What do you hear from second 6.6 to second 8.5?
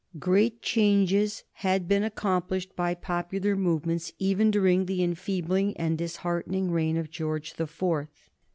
reign of George the Fourth.